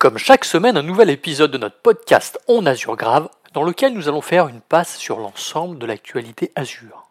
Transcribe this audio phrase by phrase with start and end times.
[0.00, 4.06] Comme chaque semaine, un nouvel épisode de notre podcast On Azure Grave, dans lequel nous
[4.06, 7.08] allons faire une passe sur l'ensemble de l'actualité Azure.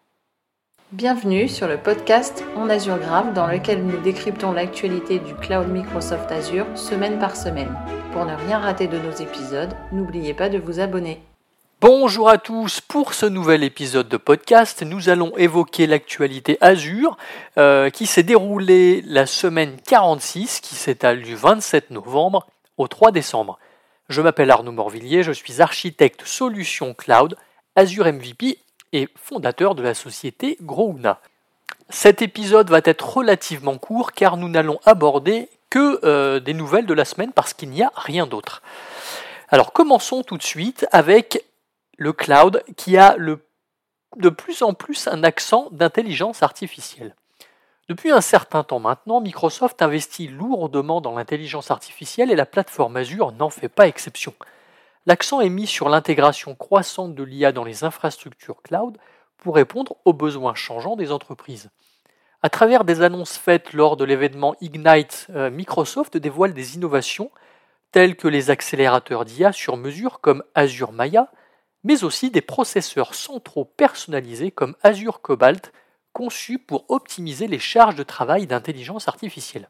[0.94, 6.32] Bienvenue sur le podcast On Azure Grave, dans lequel nous décryptons l'actualité du cloud Microsoft
[6.32, 7.76] Azure semaine par semaine.
[8.14, 11.20] Pour ne rien rater de nos épisodes, n'oubliez pas de vous abonner.
[11.82, 17.18] Bonjour à tous, pour ce nouvel épisode de podcast, nous allons évoquer l'actualité Azure
[17.58, 22.48] euh, qui s'est déroulée la semaine 46 qui s'étale du 27 novembre
[22.78, 23.60] au 3 décembre.
[24.10, 27.36] Je m'appelle Arnaud Morvillier, je suis architecte solution cloud,
[27.76, 28.60] Azure MVP
[28.94, 31.20] et fondateur de la société Growna.
[31.90, 36.94] Cet épisode va être relativement court car nous n'allons aborder que euh, des nouvelles de
[36.94, 38.62] la semaine parce qu'il n'y a rien d'autre.
[39.50, 41.44] Alors commençons tout de suite avec
[41.98, 43.16] le cloud qui a
[44.18, 47.16] de plus en plus un accent d'intelligence artificielle.
[47.90, 53.32] Depuis un certain temps maintenant, Microsoft investit lourdement dans l'intelligence artificielle et la plateforme Azure
[53.32, 54.34] n'en fait pas exception.
[55.06, 58.98] L'accent est mis sur l'intégration croissante de l'IA dans les infrastructures cloud
[59.38, 61.70] pour répondre aux besoins changeants des entreprises.
[62.44, 67.32] À travers des annonces faites lors de l'événement Ignite, euh, Microsoft dévoile des innovations
[67.94, 71.32] telles que les accélérateurs d'IA sur mesure comme Azure Maya,
[71.86, 75.72] mais aussi des processeurs centraux personnalisés comme Azure Cobalt,
[76.18, 79.70] conçus pour optimiser les charges de travail d'intelligence artificielle.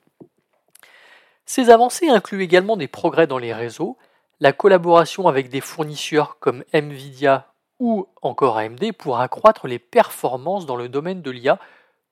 [1.45, 3.97] Ces avancées incluent également des progrès dans les réseaux,
[4.39, 10.77] la collaboration avec des fournisseurs comme Nvidia ou encore AMD pour accroître les performances dans
[10.77, 11.59] le domaine de l'IA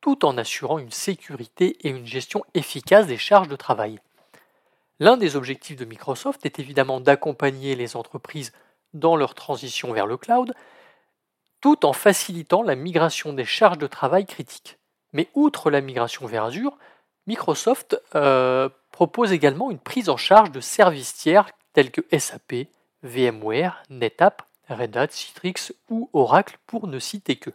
[0.01, 4.01] tout en assurant une sécurité et une gestion efficace des charges de travail.
[4.99, 8.51] L'un des objectifs de Microsoft est évidemment d'accompagner les entreprises
[8.93, 10.53] dans leur transition vers le cloud,
[11.65, 14.77] tout en facilitant la migration des charges de travail critiques.
[15.13, 16.77] Mais outre la migration vers Azure,
[17.25, 22.67] Microsoft euh, propose également une prise en charge de services tiers tels que SAP,
[23.01, 27.49] VMware, NetApp, Red Hat, Citrix ou Oracle pour ne citer que.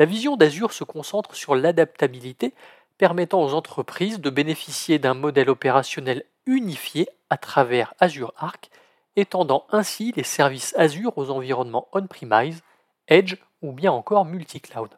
[0.00, 2.52] La vision d'Azure se concentre sur l'adaptabilité
[2.98, 8.70] permettant aux entreprises de bénéficier d'un modèle opérationnel unifié à travers Azure Arc
[9.14, 12.64] étendant ainsi les services Azure aux environnements on-premise,
[13.08, 14.90] Edge ou bien encore multi-cloud.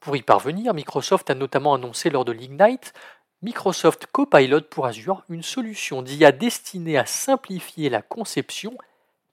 [0.00, 2.92] Pour y parvenir, Microsoft a notamment annoncé lors de l'Ignite
[3.44, 8.78] Microsoft Copilot pour Azure, une solution d'IA destinée à simplifier la conception,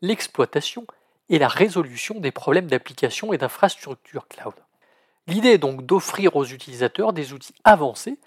[0.02, 0.86] l'exploitation
[1.30, 4.54] et la résolution des problèmes d'application et d'infrastructure cloud.
[5.28, 8.20] L'idée est donc d'offrir aux utilisateurs des outils avancés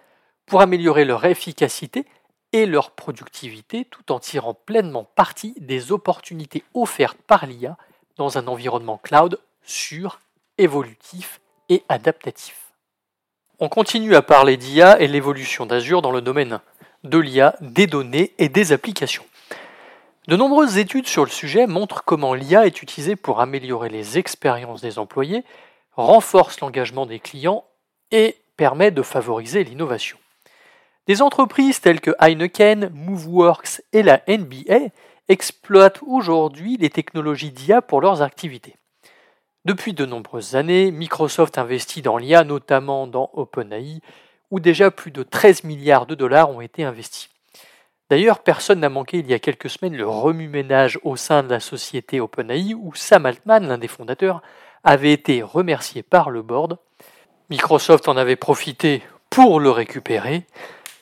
[0.47, 2.07] pour améliorer leur efficacité
[2.53, 7.77] et leur productivité tout en tirant pleinement parti des opportunités offertes par l'IA
[8.17, 10.21] dans un environnement cloud sûr,
[10.59, 12.73] évolutif et adaptatif.
[13.61, 16.61] On continue à parler d'IA et l'évolution d'Azure dans le domaine
[17.05, 19.25] de l'IA, des données et des applications.
[20.27, 24.81] De nombreuses études sur le sujet montrent comment l'IA est utilisée pour améliorer les expériences
[24.81, 25.45] des employés,
[25.93, 27.65] renforce l'engagement des clients
[28.11, 30.19] et permet de favoriser l'innovation.
[31.07, 34.91] Des entreprises telles que Heineken, Moveworks et la NBA
[35.29, 38.77] exploitent aujourd'hui les technologies d'IA pour leurs activités.
[39.65, 44.01] Depuis de nombreuses années, Microsoft investit dans l'IA, notamment dans OpenAI,
[44.51, 47.31] où déjà plus de 13 milliards de dollars ont été investis.
[48.11, 51.61] D'ailleurs, personne n'a manqué il y a quelques semaines le remue-ménage au sein de la
[51.61, 54.43] société OpenAI, où Sam Altman, l'un des fondateurs,
[54.85, 56.77] avait été remercié par le board.
[57.49, 60.47] Microsoft en avait profité pour le récupérer,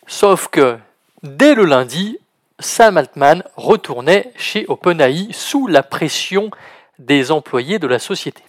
[0.06, 0.78] Sauf que
[1.22, 2.19] dès le lundi,
[2.62, 6.50] Sam Altman retournait chez OpenAI sous la pression
[6.98, 8.42] des employés de la société.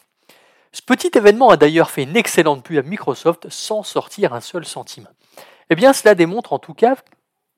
[0.72, 4.66] Ce petit événement a d'ailleurs fait une excellente pub à Microsoft sans sortir un seul
[4.66, 5.07] centime.
[5.69, 6.96] Eh bien, cela démontre en tout cas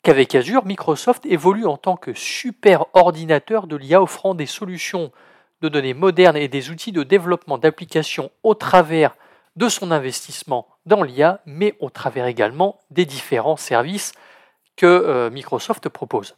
[0.03, 5.11] qu'avec Azure, Microsoft évolue en tant que super ordinateur de l'IA offrant des solutions
[5.61, 9.16] de données modernes et des outils de développement d'applications au travers
[9.55, 14.13] de son investissement dans l'IA, mais au travers également des différents services
[14.75, 16.35] que euh, Microsoft propose.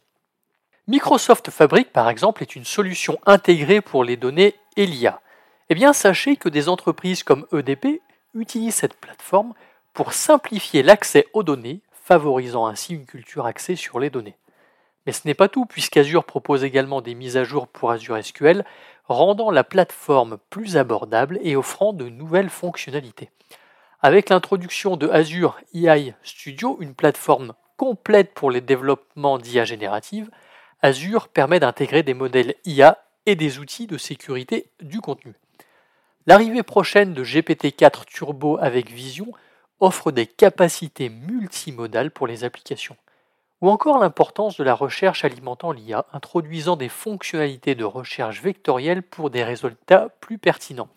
[0.88, 5.20] Microsoft Fabric, par exemple, est une solution intégrée pour les données et l'IA.
[5.68, 8.00] Eh bien, sachez que des entreprises comme EDP
[8.32, 9.52] utilisent cette plateforme
[9.92, 14.38] pour simplifier l'accès aux données, favorisant ainsi une culture axée sur les données.
[15.04, 18.64] Mais ce n'est pas tout, puisqu'Azure propose également des mises à jour pour Azure SQL,
[19.08, 23.28] rendant la plateforme plus abordable et offrant de nouvelles fonctionnalités.
[24.00, 30.30] Avec l'introduction de Azure AI Studio, une plateforme complète pour les développements d'IA générative,
[30.80, 35.34] Azure permet d'intégrer des modèles IA et des outils de sécurité du contenu.
[36.26, 39.32] L'arrivée prochaine de GPT-4 Turbo avec Vision
[39.80, 42.96] offre des capacités multimodales pour les applications.
[43.60, 49.30] ou encore l'importance de la recherche alimentant l'IA, introduisant des fonctionnalités de recherche vectorielle pour
[49.30, 50.88] des résultats plus pertinents.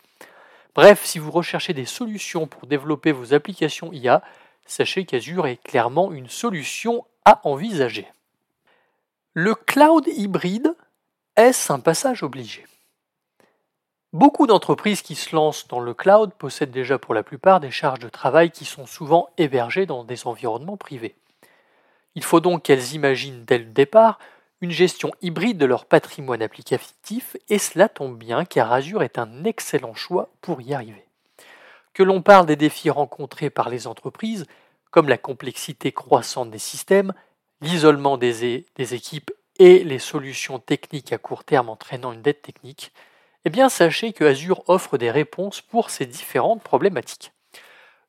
[0.76, 4.22] Bref, si vous recherchez des solutions pour développer vos applications IA,
[4.64, 8.06] sachez qu'Azure est clairement une solution à envisager.
[9.34, 10.76] Le cloud hybride,
[11.36, 12.66] est-ce un passage obligé?
[14.12, 18.00] Beaucoup d'entreprises qui se lancent dans le cloud possèdent déjà pour la plupart des charges
[18.00, 21.14] de travail qui sont souvent hébergées dans des environnements privés.
[22.14, 24.18] Il faut donc qu'elles imaginent dès le départ
[24.60, 29.44] une gestion hybride de leur patrimoine applicatif et cela tombe bien car Azure est un
[29.44, 31.06] excellent choix pour y arriver.
[31.94, 34.44] Que l'on parle des défis rencontrés par les entreprises,
[34.90, 37.14] comme la complexité croissante des systèmes,
[37.62, 42.92] l'isolement des, équipes et les solutions techniques à court terme entraînant une dette technique,
[43.44, 47.32] eh bien sachez que Azure offre des réponses pour ces différentes problématiques.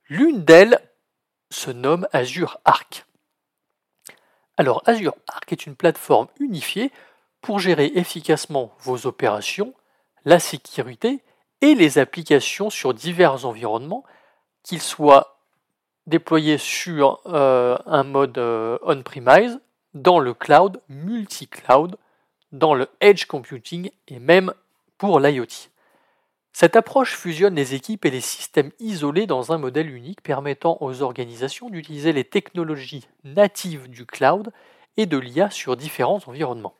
[0.09, 0.79] L'une d'elles
[1.49, 3.05] se nomme Azure Arc.
[4.57, 6.91] Alors Azure Arc est une plateforme unifiée
[7.41, 9.73] pour gérer efficacement vos opérations,
[10.25, 11.23] la sécurité
[11.61, 14.03] et les applications sur divers environnements,
[14.63, 15.32] qu'ils soient
[16.07, 19.59] déployés sur euh, un mode euh, on-premise,
[19.93, 21.97] dans le cloud, multi-cloud,
[22.51, 24.53] dans le edge computing et même
[24.97, 25.69] pour l'IoT.
[26.51, 31.01] Cette approche fusionne les équipes et les systèmes isolés dans un modèle unique permettant aux
[31.01, 34.51] organisations d'utiliser les technologies natives du cloud
[34.97, 36.75] et de l'IA sur différents environnements.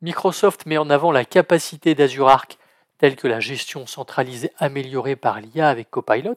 [0.00, 2.58] Microsoft met en avant la capacité d'Azure Arc
[2.96, 6.36] telle que la gestion centralisée améliorée par l'IA avec Copilot.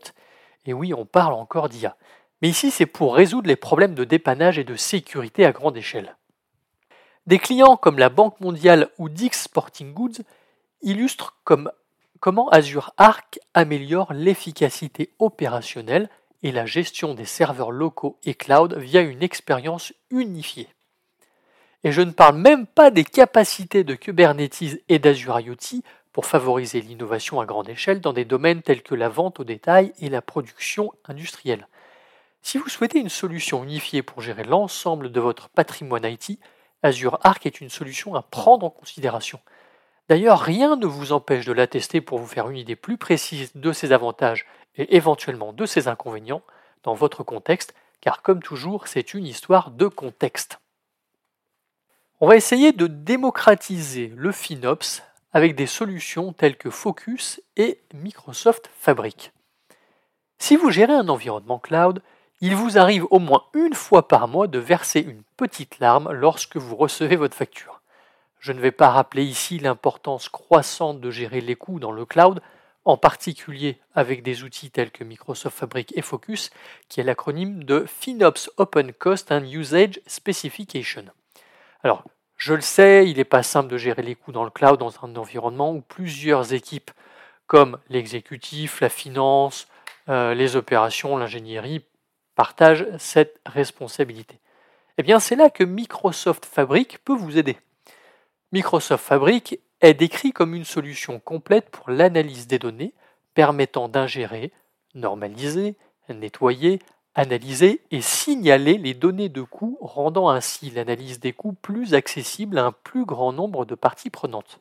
[0.65, 1.95] Et oui, on parle encore d'IA.
[2.41, 6.15] Mais ici, c'est pour résoudre les problèmes de dépannage et de sécurité à grande échelle.
[7.25, 10.23] Des clients comme la Banque mondiale ou Dix Sporting Goods
[10.81, 11.71] illustrent comme
[12.19, 16.09] comment Azure Arc améliore l'efficacité opérationnelle
[16.41, 20.67] et la gestion des serveurs locaux et cloud via une expérience unifiée.
[21.85, 25.81] Et je ne parle même pas des capacités de Kubernetes et d'Azure IoT
[26.13, 29.93] pour favoriser l'innovation à grande échelle dans des domaines tels que la vente au détail
[29.99, 31.67] et la production industrielle.
[32.43, 36.39] Si vous souhaitez une solution unifiée pour gérer l'ensemble de votre patrimoine IT,
[36.83, 39.39] Azure Arc est une solution à prendre en considération.
[40.09, 43.51] D'ailleurs, rien ne vous empêche de la tester pour vous faire une idée plus précise
[43.55, 44.45] de ses avantages
[44.75, 46.43] et éventuellement de ses inconvénients
[46.83, 50.59] dans votre contexte, car comme toujours, c'est une histoire de contexte.
[52.19, 55.01] On va essayer de démocratiser le FinOps
[55.33, 59.31] avec des solutions telles que Focus et Microsoft Fabric.
[60.37, 62.01] Si vous gérez un environnement cloud,
[62.41, 66.57] il vous arrive au moins une fois par mois de verser une petite larme lorsque
[66.57, 67.81] vous recevez votre facture.
[68.39, 72.41] Je ne vais pas rappeler ici l'importance croissante de gérer les coûts dans le cloud,
[72.85, 76.49] en particulier avec des outils tels que Microsoft Fabric et Focus,
[76.89, 81.05] qui est l'acronyme de FinOps Open Cost and Usage Specification.
[81.81, 82.03] Alors,
[82.43, 84.93] je le sais, il n'est pas simple de gérer les coûts dans le cloud dans
[85.05, 86.91] un environnement où plusieurs équipes,
[87.47, 89.69] comme l'exécutif, la finance,
[90.09, 91.85] euh, les opérations, l'ingénierie,
[92.35, 94.39] partagent cette responsabilité.
[94.97, 97.55] Eh bien, c'est là que Microsoft Fabric peut vous aider.
[98.51, 102.93] Microsoft Fabric est décrit comme une solution complète pour l'analyse des données
[103.35, 104.51] permettant d'ingérer,
[104.95, 105.75] normaliser,
[106.09, 106.79] nettoyer,
[107.15, 112.65] analyser et signaler les données de coûts, rendant ainsi l'analyse des coûts plus accessible à
[112.65, 114.59] un plus grand nombre de parties prenantes.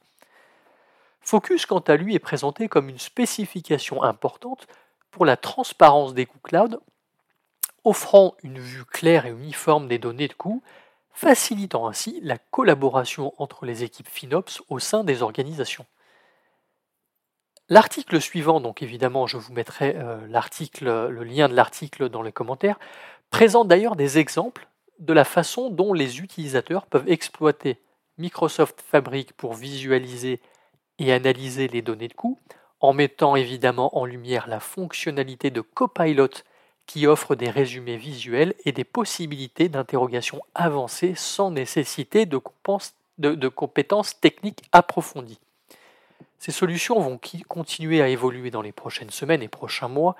[1.20, 4.66] Focus, quant à lui, est présenté comme une spécification importante
[5.10, 6.80] pour la transparence des coûts cloud,
[7.84, 10.62] offrant une vue claire et uniforme des données de coûts
[11.12, 15.86] facilitant ainsi la collaboration entre les équipes FinOps au sein des organisations.
[17.68, 22.78] L'article suivant, donc évidemment je vous mettrai euh, le lien de l'article dans les commentaires,
[23.30, 27.78] présente d'ailleurs des exemples de la façon dont les utilisateurs peuvent exploiter
[28.18, 30.40] Microsoft Fabric pour visualiser
[30.98, 32.38] et analyser les données de coût,
[32.80, 36.28] en mettant évidemment en lumière la fonctionnalité de Copilot
[36.86, 42.38] qui offre des résumés visuels et des possibilités d'interrogation avancées sans nécessité de,
[43.48, 45.40] compétences techniques approfondies.
[46.42, 50.16] Ces solutions vont continuer à évoluer dans les prochaines semaines et prochains mois,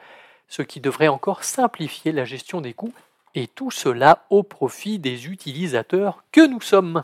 [0.47, 2.95] ce qui devrait encore simplifier la gestion des coûts,
[3.35, 7.03] et tout cela au profit des utilisateurs que nous sommes.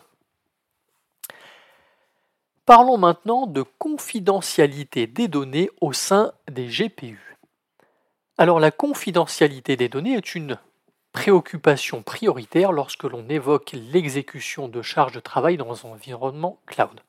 [2.65, 7.37] Parlons maintenant de confidentialité des données au sein des GPU.
[8.37, 10.61] Alors la confidentialité des données est une
[11.11, 17.01] préoccupation prioritaire lorsque l'on évoque l'exécution de charges de travail dans un environnement cloud.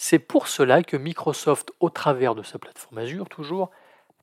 [0.00, 3.70] C'est pour cela que Microsoft, au travers de sa plateforme Azure toujours,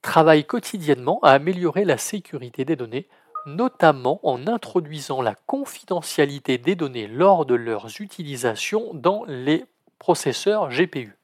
[0.02, 3.08] travaille quotidiennement à améliorer la sécurité des données,
[3.46, 9.66] notamment en introduisant la confidentialité des données lors de leur utilisation dans les
[10.00, 11.18] processeurs GPU.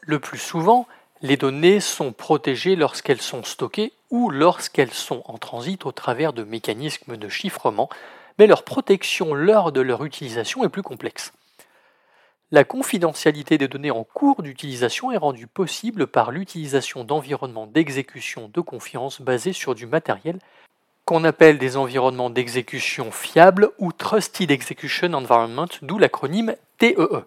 [0.00, 0.86] Le plus souvent,
[1.20, 6.44] les données sont protégées lorsqu'elles sont stockées ou lorsqu'elles sont en transit au travers de
[6.44, 7.90] mécanismes de chiffrement,
[8.38, 11.32] mais leur protection lors de leur utilisation est plus complexe.
[12.54, 18.60] La confidentialité des données en cours d'utilisation est rendue possible par l'utilisation d'environnements d'exécution de
[18.60, 20.38] confiance basés sur du matériel
[21.06, 26.94] qu'on appelle des environnements d'exécution fiables ou Trusted Execution Environment, d'où l'acronyme TEE.
[26.98, 27.24] E.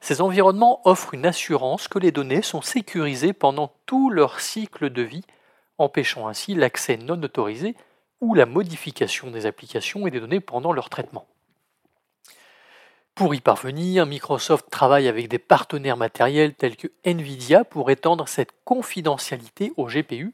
[0.00, 5.02] Ces environnements offrent une assurance que les données sont sécurisées pendant tout leur cycle de
[5.02, 5.24] vie,
[5.78, 7.74] empêchant ainsi l'accès non autorisé
[8.20, 11.26] ou la modification des applications et des données pendant leur traitement.
[13.20, 18.52] Pour y parvenir, Microsoft travaille avec des partenaires matériels tels que Nvidia pour étendre cette
[18.64, 20.32] confidentialité aux GPU,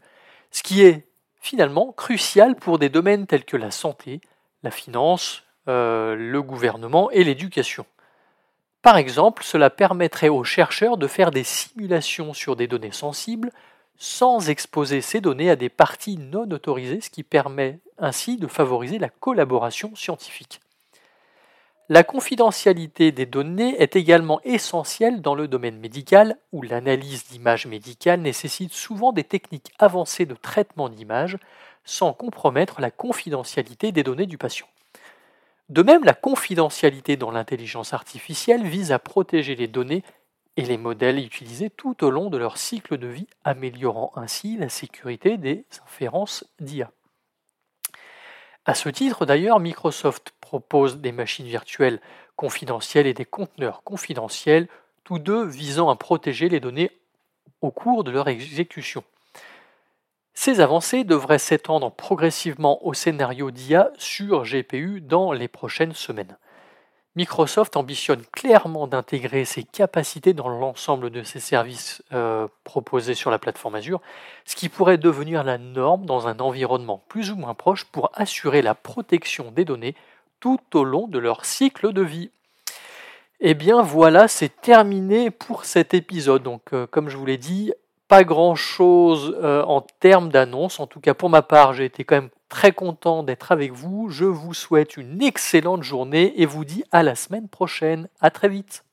[0.53, 1.05] ce qui est
[1.41, 4.21] finalement crucial pour des domaines tels que la santé,
[4.63, 7.87] la finance, euh, le gouvernement et l'éducation.
[8.83, 13.51] Par exemple, cela permettrait aux chercheurs de faire des simulations sur des données sensibles
[13.99, 19.01] sans exposer ces données à des parties non autorisées, ce qui permet ainsi de favoriser
[19.01, 20.61] la collaboration scientifique.
[21.89, 28.23] La confidentialité des données est également essentielle dans le domaine médical où l'analyse d'images médicales
[28.23, 31.39] nécessite souvent des techniques avancées de traitement d'images
[31.85, 34.67] sans compromettre la confidentialité des données du patient.
[35.69, 40.03] De même, la confidentialité dans l'intelligence artificielle vise à protéger les données
[40.57, 44.69] et les modèles utilisés tout au long de leur cycle de vie, améliorant ainsi la
[44.69, 46.91] sécurité des inférences d'IA.
[48.69, 52.01] À ce titre, d'ailleurs, Microsoft propose des machines virtuelles
[52.35, 54.67] confidentielles et des conteneurs confidentiels,
[55.05, 56.91] tous deux visant à protéger les données
[57.61, 59.05] au cours de leur exécution.
[60.35, 66.37] Ces avancées devraient s'étendre progressivement au scénario d'IA sur GPU dans les prochaines semaines.
[67.17, 73.39] Microsoft ambitionne clairement d'intégrer ces capacités dans l'ensemble de ses services euh, proposés sur la
[73.39, 74.03] plateforme Azure,
[74.45, 78.61] ce qui pourrait devenir la norme dans un environnement plus ou moins proche pour assurer
[78.61, 79.95] la protection des données
[80.41, 82.31] tout au long de leur cycle de vie.
[83.41, 86.43] Eh bien voilà, c'est terminé pour cet épisode.
[86.43, 87.73] Donc euh, comme je vous l'ai dit,
[88.09, 90.81] pas grand-chose euh, en termes d'annonce.
[90.81, 94.09] En tout cas, pour ma part, j'ai été quand même très content d'être avec vous.
[94.09, 98.09] Je vous souhaite une excellente journée et vous dis à la semaine prochaine.
[98.21, 98.86] À très vite.